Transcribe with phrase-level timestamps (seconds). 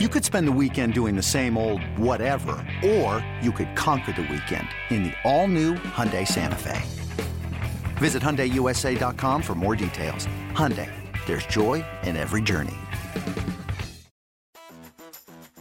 [0.00, 4.22] You could spend the weekend doing the same old whatever, or you could conquer the
[4.22, 6.82] weekend in the all-new Hyundai Santa Fe.
[7.98, 10.26] Visit HyundaiUSA.com for more details.
[10.50, 10.90] Hyundai,
[11.26, 12.74] there's joy in every journey.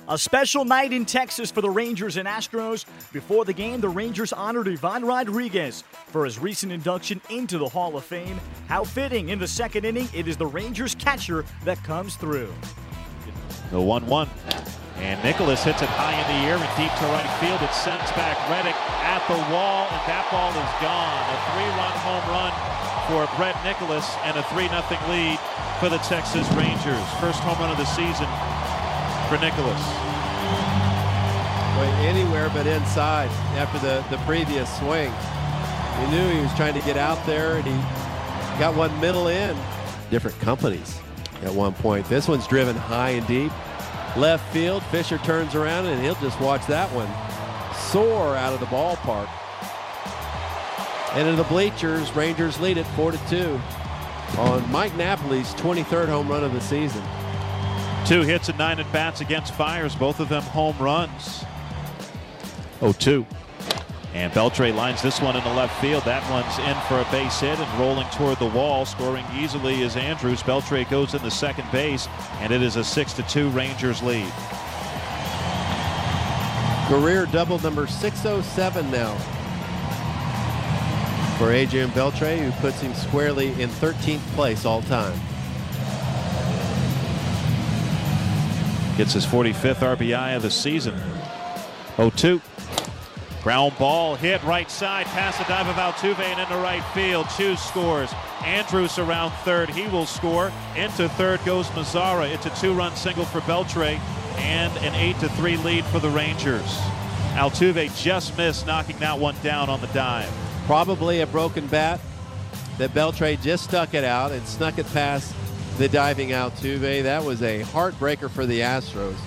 [0.08, 2.86] A special night in Texas for the Rangers and Astros.
[3.12, 7.96] Before the game, the Rangers honored Ivan Rodriguez for his recent induction into the Hall
[7.96, 8.40] of Fame.
[8.68, 12.52] How fitting in the second inning, it is the Rangers catcher that comes through.
[13.72, 14.30] The 1 1.
[15.04, 17.60] And Nicholas hits it high in the air and deep to right field.
[17.60, 21.24] It sends back Reddick at the wall, and that ball is gone.
[21.28, 22.54] A three run home run
[23.12, 24.80] for Brett Nicholas and a 3 0
[25.12, 25.40] lead
[25.84, 27.04] for the Texas Rangers.
[27.20, 28.30] First home run of the season
[29.28, 29.84] for Nicholas.
[31.76, 33.28] Went anywhere but inside
[33.60, 35.12] after the, the previous swing.
[36.00, 37.76] He knew he was trying to get out there, and he
[38.56, 39.58] got one middle in.
[40.12, 41.02] Different companies
[41.44, 42.08] at one point.
[42.08, 43.52] This one's driven high and deep.
[44.18, 47.08] Left field, Fisher turns around and he'll just watch that one
[47.92, 49.30] soar out of the ballpark.
[51.14, 53.60] And in the bleachers, Rangers lead it 4 to 2
[54.38, 57.04] on Mike Napoli's 23rd home run of the season.
[58.06, 61.46] Two hits and nine at bats against Fiers, both of them home runs.
[62.80, 63.26] 0 2.
[64.14, 66.04] And Beltre lines this one in the left field.
[66.06, 68.86] That one's in for a base hit and rolling toward the wall.
[68.86, 70.44] Scoring easily is Andrus.
[70.44, 72.08] Beltre goes in the second base,
[72.40, 74.32] and it is a 6 to 2 Rangers lead.
[76.88, 79.18] Career double number 607 now
[81.38, 85.20] for Adrian Beltre, who puts him squarely in 13th place all time.
[88.96, 90.96] Gets his 45th RBI of the season.
[91.98, 92.42] 0 2.
[93.44, 97.28] Ground ball hit right side pass the dive of Altuve and into right field.
[97.36, 98.10] Choo scores.
[98.42, 99.70] Andrus around third.
[99.70, 100.50] He will score.
[100.78, 102.34] Into third goes Mazara.
[102.34, 104.00] It's a two-run single for Beltre
[104.38, 106.80] and an 8 to 3 lead for the Rangers.
[107.34, 110.32] Altuve just missed knocking that one down on the dive.
[110.66, 112.00] Probably a broken bat
[112.78, 115.36] that Beltre just stuck it out and snuck it past
[115.78, 117.04] the diving Altuve.
[117.04, 119.18] That was a heartbreaker for the Astros.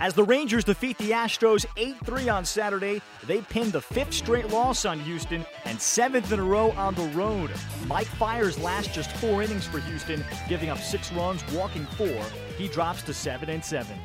[0.00, 4.48] As the Rangers defeat the Astros 8 3 on Saturday, they pinned the fifth straight
[4.48, 7.50] loss on Houston and seventh in a row on the road.
[7.86, 12.24] Mike Fiers last just four innings for Houston, giving up six runs, walking four.
[12.58, 13.96] He drops to 7 and 7.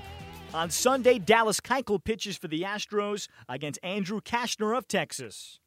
[0.53, 5.59] On Sunday, Dallas Keuchel pitches for the Astros against Andrew Cashner of Texas.